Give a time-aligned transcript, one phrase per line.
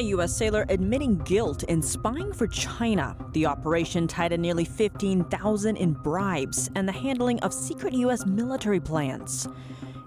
[0.00, 0.34] A U.S.
[0.34, 3.14] sailor admitting guilt in spying for China.
[3.32, 8.24] The operation tied in nearly 15,000 in bribes and the handling of secret U.S.
[8.24, 9.46] military plans.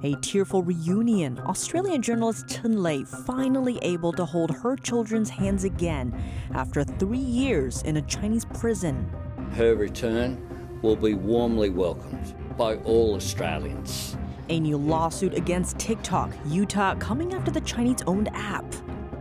[0.02, 1.38] A tearful reunion.
[1.42, 6.20] Australian journalist Lei finally able to hold her children's hands again
[6.56, 9.08] after three years in a Chinese prison.
[9.52, 14.18] Her return will be warmly welcomed by all Australians.
[14.50, 18.66] A new lawsuit against TikTok, Utah coming after the Chinese owned app.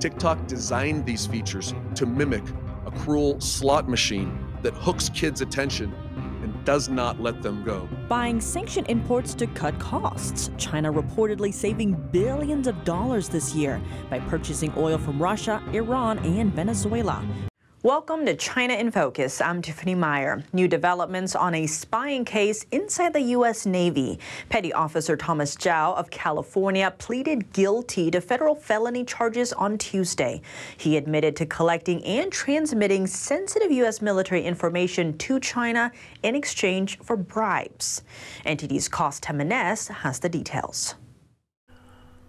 [0.02, 2.42] TikTok designed these features to mimic
[2.86, 5.94] a cruel slot machine that hooks kids' attention
[6.42, 7.88] and does not let them go.
[8.08, 10.50] Buying sanctioned imports to cut costs.
[10.58, 13.80] China reportedly saving billions of dollars this year
[14.10, 17.24] by purchasing oil from Russia, Iran, and Venezuela.
[17.84, 19.40] Welcome to China in Focus.
[19.40, 20.44] I'm Tiffany Meyer.
[20.52, 23.66] New developments on a spying case inside the U.S.
[23.66, 24.20] Navy.
[24.50, 30.42] Petty Officer Thomas Zhao of California pleaded guilty to federal felony charges on Tuesday.
[30.76, 34.00] He admitted to collecting and transmitting sensitive U.S.
[34.00, 35.90] military information to China
[36.22, 38.04] in exchange for bribes.
[38.46, 40.94] NTD's Cos Temenes has the details.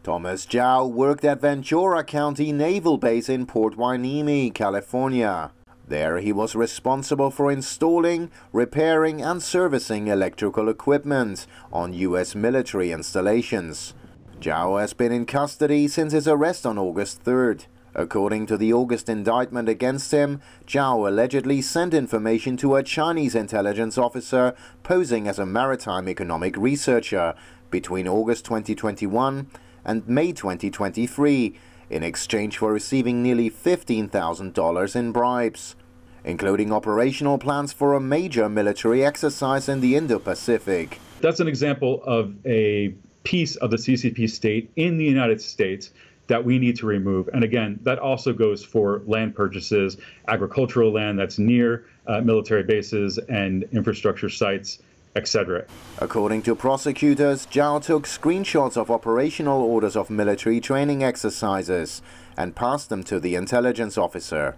[0.03, 5.51] Thomas Zhao worked at Ventura County Naval Base in Port Hueneme, California.
[5.87, 12.35] There he was responsible for installing, repairing and servicing electrical equipment on U.S.
[12.35, 13.93] military installations.
[14.41, 17.67] Zhao has been in custody since his arrest on August 3rd.
[17.95, 23.97] According to the August indictment against him, Zhao allegedly sent information to a Chinese intelligence
[23.97, 27.35] officer posing as a maritime economic researcher
[27.71, 29.47] between August 2021
[29.85, 31.55] and May 2023
[31.89, 35.75] in exchange for receiving nearly $15,000 in bribes,
[36.23, 40.99] including operational plans for a major military exercise in the Indo Pacific.
[41.21, 45.91] That's an example of a piece of the CCP state in the United States
[46.27, 47.29] that we need to remove.
[47.33, 49.97] And again, that also goes for land purchases,
[50.27, 54.79] agricultural land that's near uh, military bases and infrastructure sites
[55.15, 55.65] etc.
[55.99, 62.01] According to prosecutors, Zhao took screenshots of operational orders of military training exercises
[62.37, 64.55] and passed them to the intelligence officer.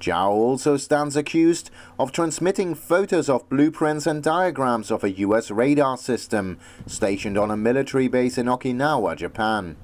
[0.00, 5.50] Zhao also stands accused of transmitting photos of blueprints and diagrams of a U.S.
[5.50, 9.76] radar system stationed on a military base in Okinawa, Japan.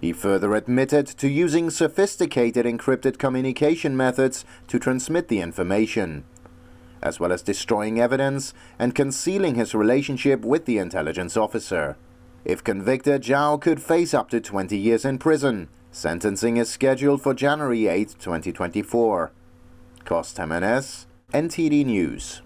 [0.00, 6.24] He further admitted to using sophisticated encrypted communication methods to transmit the information
[7.02, 11.96] as well as destroying evidence and concealing his relationship with the intelligence officer.
[12.44, 15.68] If convicted, Zhao could face up to 20 years in prison.
[15.92, 19.32] Sentencing is scheduled for January 8, 2024.
[20.04, 22.42] Cos Temenes, NTD News.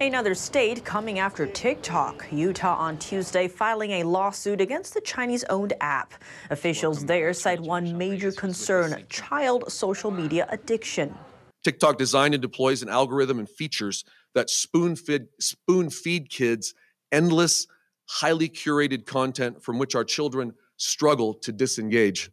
[0.00, 2.26] Another state coming after TikTok.
[2.32, 6.14] Utah on Tuesday filing a lawsuit against the Chinese owned app.
[6.50, 11.14] Officials there cite one major concern child social media addiction.
[11.64, 16.74] TikTok designs and deploys an algorithm and features that spoon feed, spoon feed kids
[17.12, 17.66] endless,
[18.06, 22.30] highly curated content from which our children struggle to disengage.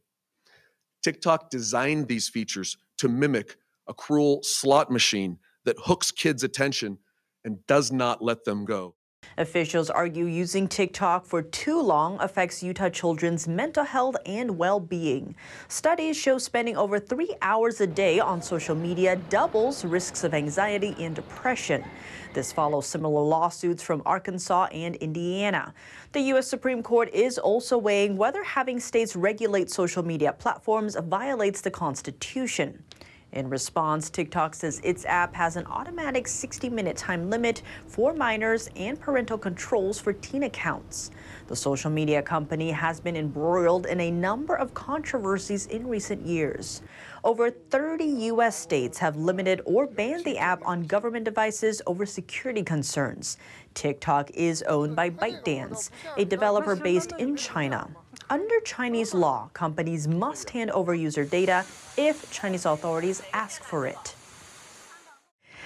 [1.03, 3.57] TikTok designed these features to mimic
[3.87, 6.97] a cruel slot machine that hooks kids' attention
[7.45, 8.95] and does not let them go.
[9.39, 15.33] Officials argue using TikTok for too long affects Utah children's mental health and well being.
[15.69, 20.93] Studies show spending over three hours a day on social media doubles risks of anxiety
[20.99, 21.85] and depression.
[22.33, 25.73] This follows similar lawsuits from Arkansas and Indiana.
[26.11, 26.49] The U.S.
[26.49, 32.83] Supreme Court is also weighing whether having states regulate social media platforms violates the Constitution.
[33.31, 38.69] In response, TikTok says its app has an automatic 60 minute time limit for minors
[38.75, 41.11] and parental controls for teen accounts.
[41.47, 46.81] The social media company has been embroiled in a number of controversies in recent years.
[47.23, 48.55] Over 30 U.S.
[48.55, 53.37] states have limited or banned the app on government devices over security concerns.
[53.73, 57.89] TikTok is owned by ByteDance, a developer based in China.
[58.31, 61.65] Under Chinese law, companies must hand over user data
[61.97, 64.13] if Chinese authorities ask for it.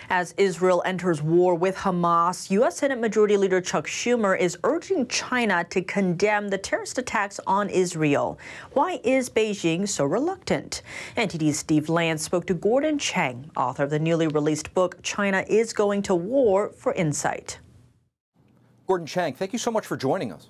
[0.10, 2.78] As Israel enters war with Hamas, U.S.
[2.78, 8.40] Senate Majority Leader Chuck Schumer is urging China to condemn the terrorist attacks on Israel.
[8.72, 10.84] Why is Beijing so reluctant?
[11.18, 15.74] NTD's Steve Lance spoke to Gordon Chang, author of the newly released book, China is
[15.74, 17.60] Going to War, for insight.
[18.88, 20.48] Gordon Chang, thank you so much for joining us.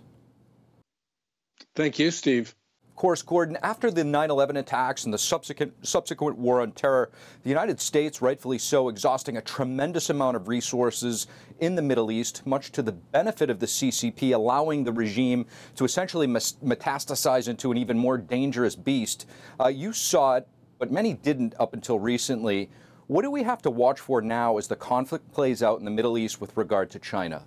[1.75, 2.53] Thank you, Steve.
[2.93, 7.09] Of course, Gordon, after the 9 11 attacks and the subsequent, subsequent war on terror,
[7.41, 11.25] the United States, rightfully so, exhausting a tremendous amount of resources
[11.59, 15.85] in the Middle East, much to the benefit of the CCP, allowing the regime to
[15.85, 19.25] essentially metastasize into an even more dangerous beast.
[19.59, 20.47] Uh, you saw it,
[20.77, 22.69] but many didn't up until recently.
[23.07, 25.91] What do we have to watch for now as the conflict plays out in the
[25.91, 27.43] Middle East with regard to China?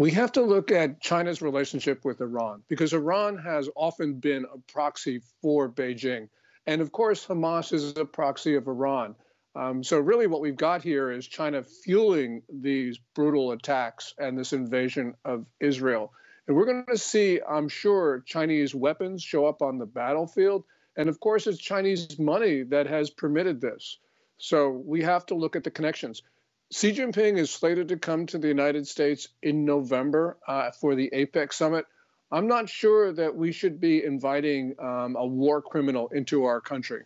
[0.00, 4.56] We have to look at China's relationship with Iran because Iran has often been a
[4.72, 6.30] proxy for Beijing.
[6.66, 9.14] And of course, Hamas is a proxy of Iran.
[9.54, 14.54] Um, so, really, what we've got here is China fueling these brutal attacks and this
[14.54, 16.14] invasion of Israel.
[16.48, 20.64] And we're going to see, I'm sure, Chinese weapons show up on the battlefield.
[20.96, 23.98] And of course, it's Chinese money that has permitted this.
[24.38, 26.22] So, we have to look at the connections.
[26.72, 31.10] Xi Jinping is slated to come to the United States in November uh, for the
[31.12, 31.84] APEC summit.
[32.30, 37.02] I'm not sure that we should be inviting um, a war criminal into our country.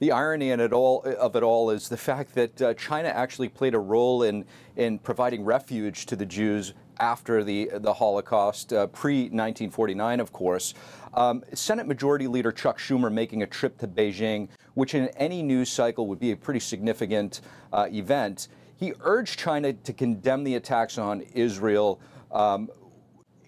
[0.00, 3.48] The irony in it all, of it all is the fact that uh, China actually
[3.48, 8.86] played a role in, in providing refuge to the Jews after the, the Holocaust, uh,
[8.88, 10.74] pre 1949, of course.
[11.14, 15.70] Um, Senate Majority Leader Chuck Schumer making a trip to Beijing, which in any news
[15.70, 17.40] cycle would be a pretty significant
[17.72, 18.48] uh, event.
[18.76, 22.00] He urged China to condemn the attacks on Israel.
[22.30, 22.70] Um,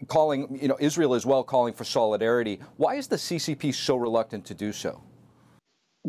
[0.08, 2.60] calling, you know, Israel as well calling for solidarity.
[2.76, 5.02] Why is the CCP so reluctant to do so?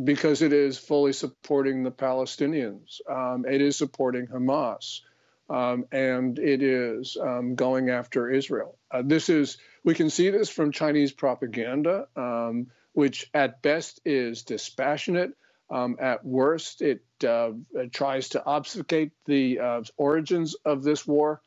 [0.03, 2.99] because it is fully supporting the Palestinians.
[3.09, 5.01] Um, it is supporting Hamas.
[5.49, 8.77] Um, and it is um, going after Israel.
[8.89, 14.43] Uh, this is, we can see this from Chinese propaganda, um, which at best is
[14.43, 15.33] dispassionate.
[15.69, 17.51] Um, at worst, it, uh,
[17.91, 21.41] tries to obfuscate the uh, origins of this war.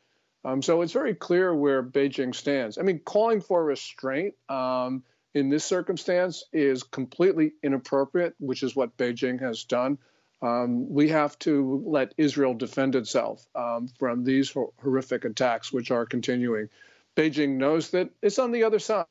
[0.44, 2.78] Um, so it's very clear where Beijing stands.
[2.78, 5.02] I mean, calling for restraint um,
[5.34, 9.98] in this circumstance is completely inappropriate, which is what Beijing has done.
[10.40, 16.06] Um, we have to let Israel defend itself um, from these horrific attacks, which are
[16.06, 16.68] continuing.
[17.16, 19.06] Beijing knows that it's on the other side.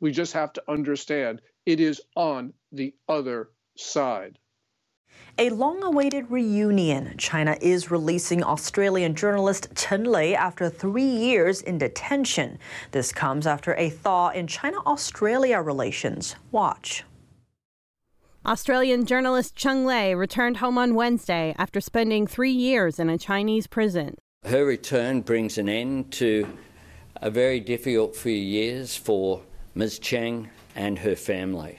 [0.00, 4.38] We just have to understand it is on the other side.
[5.38, 7.14] A long awaited reunion.
[7.18, 12.58] China is releasing Australian journalist Cheng Lei after three years in detention.
[12.90, 16.36] This comes after a thaw in China Australia relations.
[16.50, 17.04] Watch.
[18.46, 23.66] Australian journalist Cheng Lei returned home on Wednesday after spending three years in a Chinese
[23.66, 24.16] prison.
[24.44, 26.46] Her return brings an end to
[27.16, 29.40] a very difficult few years for
[29.74, 29.98] Ms.
[29.98, 31.78] Cheng and her family.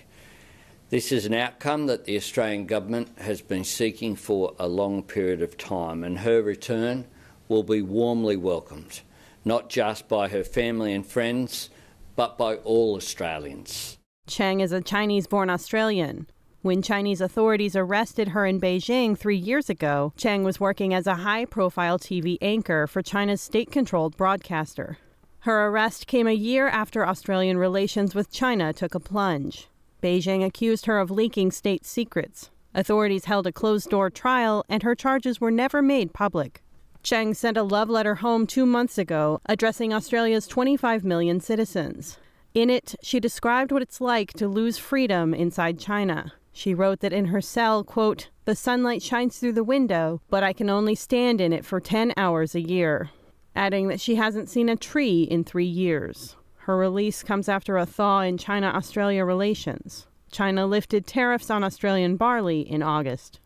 [0.90, 5.44] This is an outcome that the Australian Government has been seeking for a long period
[5.44, 7.06] of time, and her return
[7.48, 9.02] will be warmly welcomed,
[9.44, 11.70] not just by her family and friends,
[12.16, 14.00] but by all Australians.
[14.26, 16.26] Cheng is a Chinese born Australian.
[16.66, 21.18] When Chinese authorities arrested her in Beijing three years ago, Cheng was working as a
[21.18, 24.98] high profile TV anchor for China's state controlled broadcaster.
[25.42, 29.68] Her arrest came a year after Australian relations with China took a plunge.
[30.02, 32.50] Beijing accused her of leaking state secrets.
[32.74, 36.64] Authorities held a closed door trial, and her charges were never made public.
[37.04, 42.18] Cheng sent a love letter home two months ago, addressing Australia's 25 million citizens.
[42.56, 46.34] In it, she described what it's like to lose freedom inside China.
[46.58, 50.54] She wrote that in her cell, quote, the sunlight shines through the window, but I
[50.54, 53.10] can only stand in it for 10 hours a year,
[53.58, 56.38] adding that she hasn't seen a tree in three years.
[56.60, 60.08] Her release comes after a thaw in China Australia relations.
[60.32, 63.42] China lifted tariffs on Australian barley in August.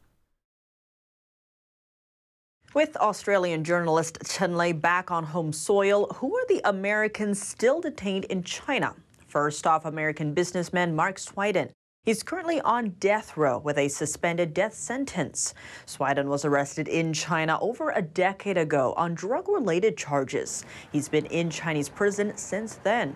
[2.76, 8.26] With Australian journalist Cheng Lei back on home soil, who are the Americans still detained
[8.26, 8.94] in China?
[9.26, 11.72] First off, American businessman Mark Swidan.
[12.10, 15.54] He's currently on death row with a suspended death sentence.
[15.86, 20.66] Swidan was arrested in China over a decade ago on drug related charges.
[20.92, 23.16] He's been in Chinese prison since then.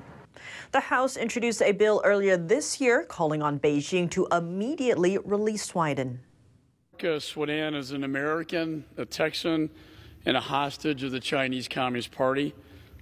[0.73, 6.19] The House introduced a bill earlier this year calling on Beijing to immediately release Swidan.
[6.99, 9.71] Swidan is an American, a Texan,
[10.27, 12.53] and a hostage of the Chinese Communist Party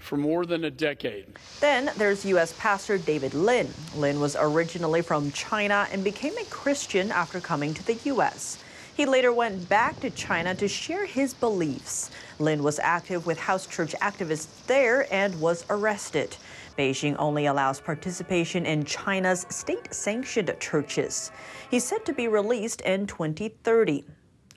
[0.02, 1.28] for more than a decade.
[1.60, 2.54] Then there's U.S.
[2.58, 3.70] pastor David Lin.
[3.96, 8.64] Lin was originally from China and became a Christian after coming to the U.S.
[8.94, 12.12] He later went back to China to share his beliefs.
[12.40, 16.36] Lin was active with house church activists there and was arrested.
[16.78, 21.32] Beijing only allows participation in China's state sanctioned churches.
[21.70, 24.04] He's set to be released in 2030.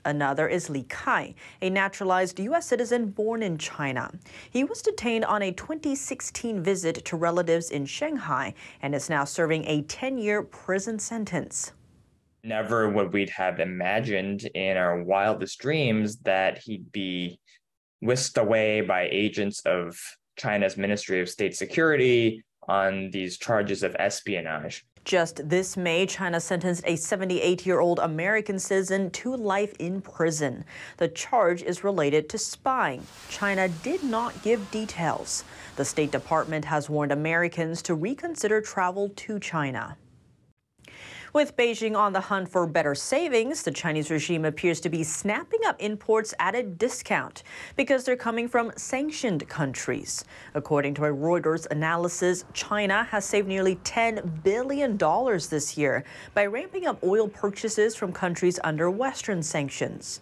[0.05, 1.33] Another is Li Kai,
[1.63, 2.67] a naturalized U.S.
[2.67, 4.11] citizen born in China.
[4.51, 9.65] He was detained on a 2016 visit to relatives in Shanghai and is now serving
[9.65, 11.71] a 10 year prison sentence.
[12.43, 17.39] Never would we have imagined in our wildest dreams that he'd be
[18.01, 19.97] whisked away by agents of
[20.37, 24.85] China's Ministry of State Security on these charges of espionage.
[25.05, 30.65] Just this May, China sentenced a 78 year old American citizen to life in prison.
[30.97, 33.05] The charge is related to spying.
[33.29, 35.43] China did not give details.
[35.75, 39.95] The State Department has warned Americans to reconsider travel to China.
[41.35, 45.59] With Beijing on the hunt for better savings, the Chinese regime appears to be snapping
[45.65, 47.43] up imports at a discount
[47.75, 50.23] because they're coming from sanctioned countries.
[50.53, 56.87] According to a Reuters analysis, China has saved nearly $10 billion this year by ramping
[56.87, 60.21] up oil purchases from countries under Western sanctions.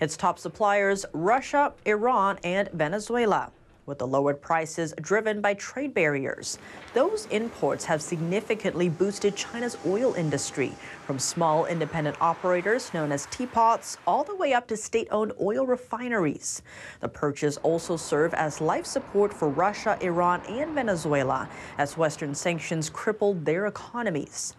[0.00, 3.50] Its top suppliers, Russia, Iran, and Venezuela
[3.92, 6.58] with the lowered prices driven by trade barriers.
[6.94, 10.72] Those imports have significantly boosted China's oil industry,
[11.06, 15.66] from small independent operators known as teapots all the way up to state owned oil
[15.66, 16.62] refineries.
[17.00, 21.46] The purchase also serve as life support for Russia, Iran, and Venezuela
[21.76, 24.54] as Western sanctions crippled their economies.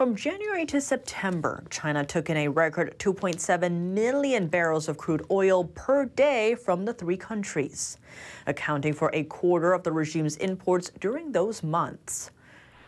[0.00, 5.64] From January to September, China took in a record 2.7 million barrels of crude oil
[5.64, 7.98] per day from the three countries,
[8.46, 12.30] accounting for a quarter of the regime's imports during those months.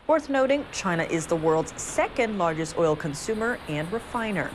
[0.07, 4.51] Worth noting, China is the world's second largest oil consumer and refiner.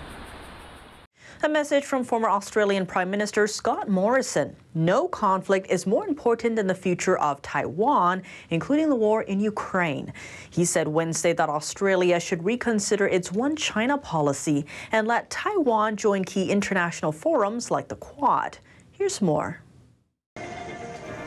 [1.44, 4.56] A message from former Australian Prime Minister Scott Morrison.
[4.74, 10.12] No conflict is more important than the future of Taiwan, including the war in Ukraine.
[10.50, 16.24] He said Wednesday that Australia should reconsider its one China policy and let Taiwan join
[16.24, 18.58] key international forums like the Quad.
[18.92, 19.62] Here's more.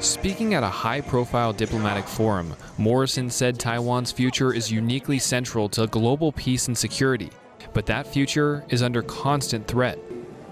[0.01, 5.87] Speaking at a high profile diplomatic forum, Morrison said Taiwan's future is uniquely central to
[5.87, 7.31] global peace and security
[7.73, 9.99] but that future is under constant threat.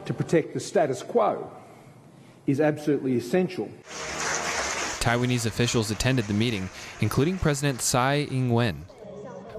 [0.06, 1.50] To protect the status quo
[2.46, 3.68] is absolutely essential.
[5.00, 6.68] Taiwanese officials attended the meeting,
[7.00, 8.84] including President Tsai Ing wen.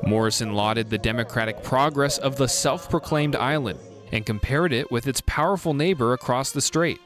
[0.03, 3.79] Morrison lauded the democratic progress of the self proclaimed island
[4.11, 6.99] and compared it with its powerful neighbor across the strait.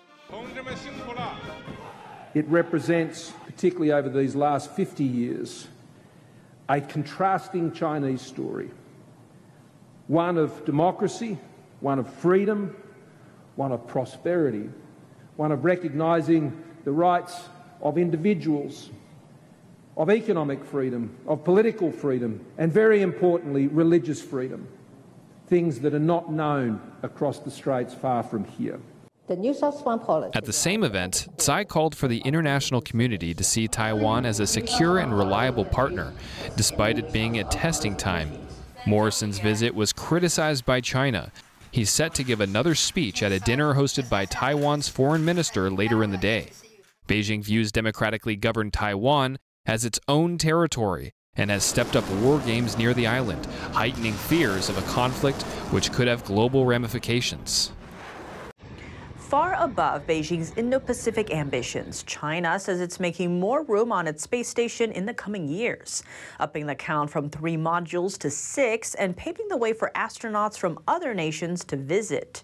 [2.33, 5.67] It represents, particularly over these last 50 years,
[6.69, 8.71] a contrasting Chinese story
[10.07, 11.37] one of democracy,
[11.79, 12.75] one of freedom,
[13.55, 14.69] one of prosperity,
[15.35, 17.41] one of recognising the rights
[17.81, 18.89] of individuals,
[19.97, 24.67] of economic freedom, of political freedom, and very importantly, religious freedom.
[25.47, 28.79] Things that are not known across the straits far from here.
[29.27, 29.37] The
[30.33, 34.47] At the same event, Tsai called for the international community to see Taiwan as a
[34.47, 36.13] secure and reliable partner,
[36.57, 38.42] despite it being a testing time
[38.85, 41.31] Morrison's visit was criticized by China.
[41.71, 46.03] He's set to give another speech at a dinner hosted by Taiwan's foreign minister later
[46.03, 46.51] in the day.
[47.07, 52.77] Beijing views democratically governed Taiwan as its own territory and has stepped up war games
[52.77, 57.71] near the island, heightening fears of a conflict which could have global ramifications.
[59.33, 64.47] Far above Beijing's Indo Pacific ambitions, China says it's making more room on its space
[64.47, 66.03] station in the coming years,
[66.39, 70.77] upping the count from three modules to six and paving the way for astronauts from
[70.87, 72.43] other nations to visit.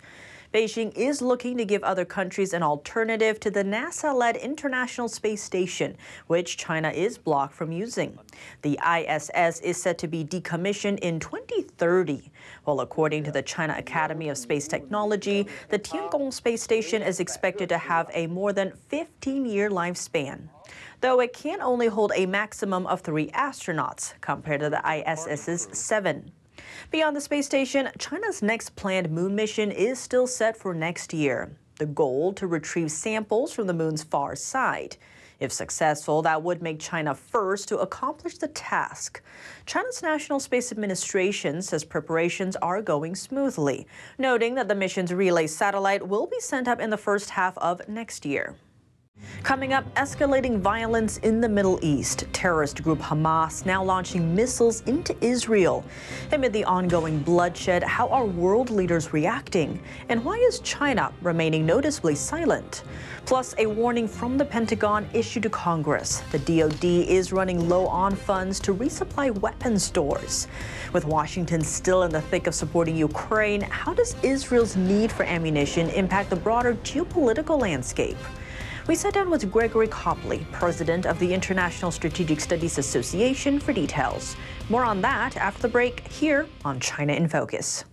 [0.52, 5.44] Beijing is looking to give other countries an alternative to the NASA led International Space
[5.44, 8.18] Station, which China is blocked from using.
[8.64, 12.32] The ISS is set to be decommissioned in 2030.
[12.66, 17.70] Well, according to the China Academy of Space Technology, the Tiangong space station is expected
[17.70, 20.50] to have a more than 15 year lifespan
[21.02, 26.32] though it can only hold a maximum of three astronauts compared to the ISS's seven.
[26.92, 31.56] Beyond the space station, China's next planned moon mission is still set for next year.
[31.78, 34.98] The goal to retrieve samples from the moon's far side.
[35.40, 39.22] If successful, that would make China first to accomplish the task.
[39.66, 46.08] China's National Space Administration says preparations are going smoothly, noting that the mission's relay satellite
[46.08, 48.56] will be sent up in the first half of next year.
[49.44, 52.26] Coming up, escalating violence in the Middle East.
[52.34, 55.84] Terrorist group Hamas now launching missiles into Israel.
[56.34, 59.82] Amid the ongoing bloodshed, how are world leaders reacting?
[60.10, 62.84] And why is China remaining noticeably silent?
[63.26, 66.22] Plus, a warning from the Pentagon issued to Congress.
[66.32, 70.48] The DoD is running low on funds to resupply weapons stores.
[70.94, 75.90] With Washington still in the thick of supporting Ukraine, how does Israel's need for ammunition
[75.90, 78.18] impact the broader geopolitical landscape?
[78.90, 84.36] We sat down with Gregory Copley, president of the International Strategic Studies Association, for details.
[84.68, 87.86] More on that after the break here on China in Focus.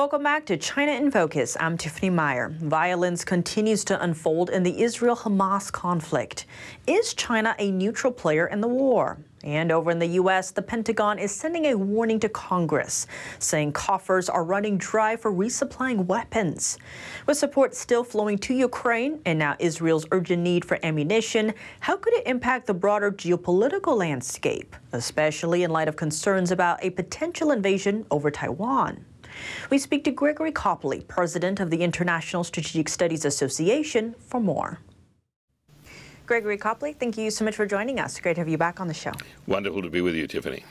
[0.00, 1.58] Welcome back to China in Focus.
[1.60, 2.48] I'm Tiffany Meyer.
[2.48, 6.46] Violence continues to unfold in the Israel Hamas conflict.
[6.86, 9.18] Is China a neutral player in the war?
[9.44, 13.06] And over in the U.S., the Pentagon is sending a warning to Congress,
[13.40, 16.78] saying coffers are running dry for resupplying weapons.
[17.26, 22.14] With support still flowing to Ukraine and now Israel's urgent need for ammunition, how could
[22.14, 28.06] it impact the broader geopolitical landscape, especially in light of concerns about a potential invasion
[28.10, 29.04] over Taiwan?
[29.70, 34.78] We speak to Gregory Copley, president of the International Strategic Studies Association, for more.
[36.26, 38.20] Gregory Copley, thank you so much for joining us.
[38.20, 39.12] Great to have you back on the show.
[39.46, 40.64] Wonderful to be with you, Tiffany.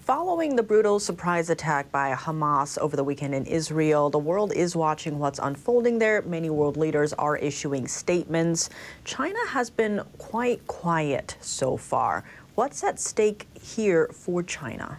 [0.00, 4.76] Following the brutal surprise attack by Hamas over the weekend in Israel, the world is
[4.76, 6.22] watching what's unfolding there.
[6.22, 8.70] Many world leaders are issuing statements.
[9.04, 12.22] China has been quite quiet so far.
[12.54, 14.98] What's at stake here for China?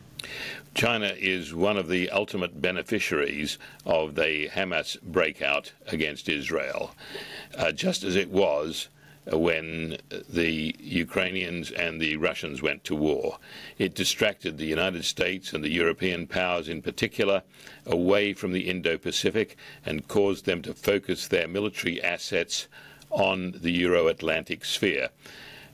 [0.73, 6.91] China is one of the ultimate beneficiaries of the Hamas breakout against Israel,
[7.57, 8.89] uh, just as it was
[9.31, 9.97] when
[10.29, 13.39] the Ukrainians and the Russians went to war.
[13.77, 17.43] It distracted the United States and the European powers in particular
[17.85, 22.67] away from the Indo Pacific and caused them to focus their military assets
[23.09, 25.09] on the Euro Atlantic sphere.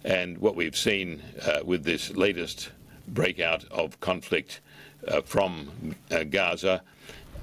[0.03, 2.71] And what we've seen uh, with this latest
[3.07, 4.61] breakout of conflict
[5.07, 6.81] uh, from uh, Gaza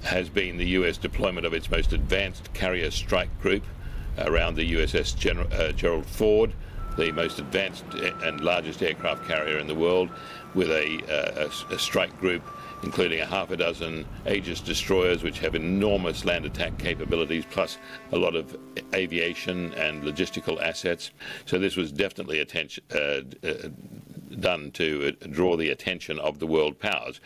[0.03, 0.97] has been the U.S.
[0.97, 3.63] deployment of its most advanced carrier strike group
[4.17, 6.53] around the USS Gen- uh, Gerald Ford,
[6.97, 10.09] the most advanced and largest aircraft carrier in the world,
[10.53, 12.43] with a, a, a strike group
[12.83, 17.77] including a half a dozen Aegis destroyers, which have enormous land attack capabilities, plus
[18.11, 18.57] a lot of
[18.93, 21.11] aviation and logistical assets.
[21.45, 23.69] So this was definitely attention, uh, uh,
[24.39, 27.19] done to draw the attention of the world powers,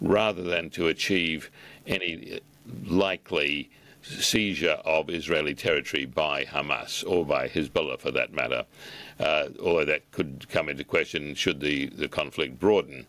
[0.00, 1.50] rather than to achieve
[1.86, 2.40] any
[2.84, 3.70] likely
[4.02, 8.64] seizure of Israeli territory by Hamas or by Hezbollah for that matter,
[9.18, 13.06] uh, although that could come into question should the, the conflict broaden.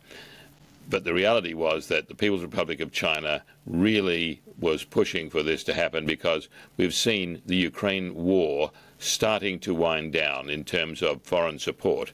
[0.89, 5.63] But the reality was that the People's Republic of China really was pushing for this
[5.63, 8.71] to happen because we've seen the Ukraine war
[9.05, 12.11] starting to wind down in terms of foreign support.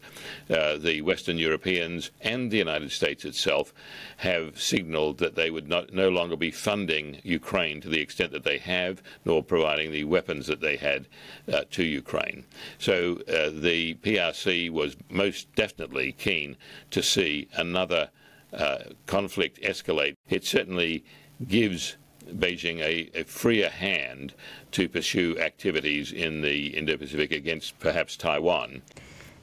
[0.50, 3.74] Uh, the Western Europeans and the United States itself
[4.18, 8.44] have signaled that they would not, no longer be funding Ukraine to the extent that
[8.44, 11.08] they have, nor providing the weapons that they had
[11.52, 12.44] uh, to Ukraine.
[12.78, 16.58] So uh, the PRC was most definitely keen
[16.92, 18.10] to see another
[18.54, 20.16] uh, conflict escalate.
[20.30, 21.06] It certainly
[21.48, 24.34] gives Beijing a, a, freer hand
[24.72, 28.82] to pursue activities in the Indo Pacific against perhaps Taiwan.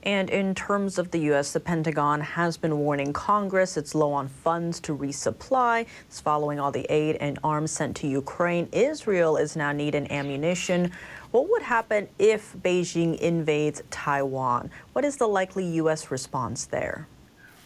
[0.05, 4.29] And in terms of the U.S., the Pentagon has been warning Congress it's low on
[4.29, 5.87] funds to resupply.
[6.07, 8.69] It's following all the aid and arms sent to Ukraine.
[8.73, 10.93] Israel is now needing ammunition.
[11.33, 14.71] What would happen if Beijing invades Taiwan?
[14.93, 16.11] What is the likely U.S.
[16.11, 17.09] response there?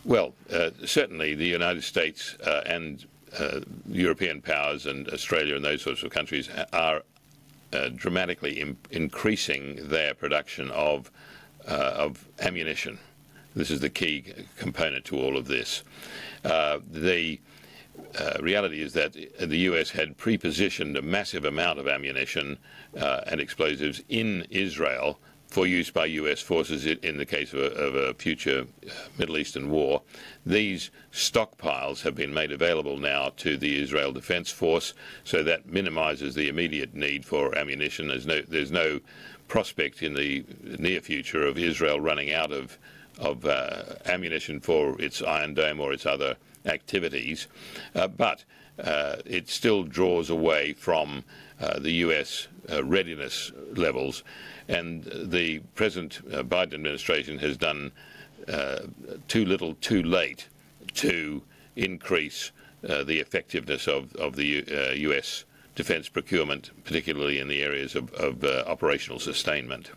[0.05, 3.07] Well, uh, certainly the United States uh, and
[3.89, 7.03] European powers and Australia and those sorts of countries are
[7.73, 11.11] uh, dramatically in- increasing their production of
[11.67, 12.99] uh, of ammunition.
[13.55, 14.25] This is the key
[14.57, 15.83] component to all of this.
[16.45, 17.39] Uh, the
[18.19, 22.59] uh, reality is that the US had pre-positioned a massive amount of ammunition
[22.99, 25.19] uh, and explosives in Israel
[25.53, 29.37] for use by US forces in the case of a, of a, future uh, Middle
[29.37, 30.01] Eastern war.
[30.47, 36.35] These stockpiles have been made available now to the Israel Defense Force, so that minimizes
[36.35, 38.09] the immediate need for ammunition.
[38.09, 39.01] There's no, there's no
[39.47, 40.43] prospect in the
[40.79, 42.79] near future of Israel running out of,
[43.19, 47.47] of uh, ammunition for its Iron Dome or its other activities.
[47.95, 48.43] Uh, but
[48.83, 51.25] uh, it still draws away from
[51.61, 54.25] uh, the US uh, readiness levels
[54.69, 57.93] and the present uh, Biden administration has done
[58.49, 58.81] uh,
[59.29, 60.49] too little, too late
[60.95, 61.43] to
[61.77, 62.53] increase
[62.89, 65.45] uh, the effectiveness of, of the U, U.S.
[65.45, 69.91] Uh, defense procurement, particularly in the areas of, of uh, operational sustainment.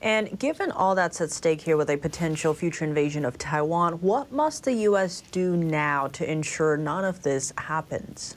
[0.00, 4.32] And given all that's at stake here with a potential future invasion of Taiwan, what
[4.32, 5.22] must the U.S.
[5.30, 8.36] do now to ensure none of this happens?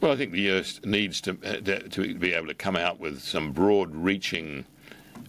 [0.00, 0.80] Well, I think the U.S.
[0.84, 4.64] needs to, uh, to be able to come out with some broad reaching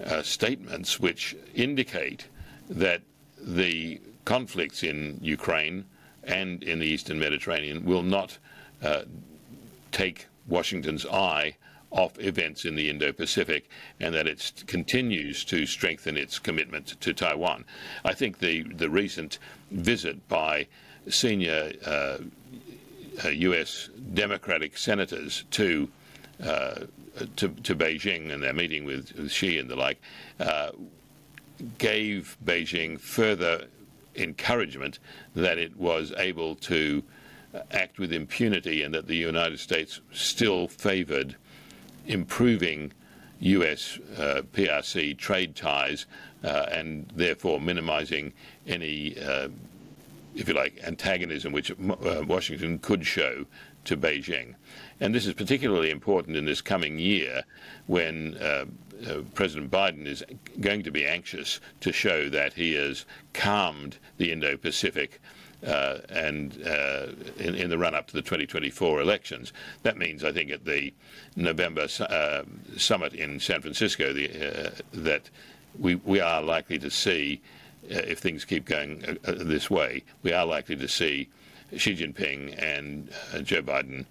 [0.06, 2.28] uh, statements which indicate
[2.70, 3.02] that
[3.42, 5.86] the conflicts in Ukraine
[6.24, 8.38] and in the Eastern Mediterranean will not
[8.84, 9.02] uh,
[9.92, 11.56] take Washington's eye
[11.90, 13.68] off events in the Indo-Pacific
[14.00, 17.66] and that it continues to strengthen its commitment to Taiwan.
[18.06, 19.40] I think the, the recent
[19.72, 20.68] visit by
[21.08, 22.18] senior uh,
[23.28, 23.90] U.S.
[23.90, 25.90] Uh, Democratic senators to,
[26.44, 26.82] uh,
[27.36, 30.02] to, to Beijing and their meeting with, with Xi and the like
[30.40, 30.72] uh,
[31.78, 33.66] gave Beijing further
[34.16, 35.00] encouragement
[35.36, 37.04] that it was able to
[37.72, 41.36] act with impunity and that the United States still favored
[42.06, 42.92] improving
[43.40, 46.06] US uh, PRC trade ties
[46.44, 48.34] uh, and therefore minimizing
[48.68, 49.50] any, uh,
[50.36, 53.46] if you like, antagonism which uh, Washington could show
[53.86, 54.56] to Beijing.
[55.00, 57.44] And this is particularly important in this coming year
[57.88, 58.66] when uh,
[59.08, 60.24] uh, President Biden is
[60.60, 65.22] going to be anxious to show that he has calmed the Indo Pacific.
[65.66, 69.52] Uh, and uh, in, in, the run up to the 2024 elections.
[69.84, 70.94] That means, I think, at the
[71.36, 72.44] November uh,
[72.78, 75.30] summit in San Francisco, the, that
[75.78, 77.42] we, we are likely to see,
[77.90, 81.28] if things keep going this way, we are likely to see
[81.76, 83.10] Xi Jinping and
[83.44, 84.06] Joe Biden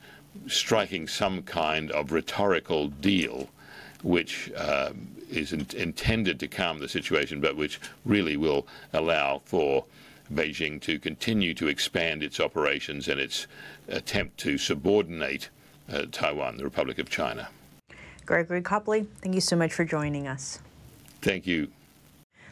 [0.46, 3.48] striking some kind of rhetorical deal
[4.02, 9.84] which um, is in intended to calm the situation, but which really will allow for
[10.32, 13.46] Beijing to continue to expand its operations and its
[13.88, 15.48] attempt to subordinate
[15.90, 17.48] uh, Taiwan, the Republic of China.
[18.26, 20.60] Gregory Copley, thank you so much for joining us.
[21.22, 21.68] Thank you.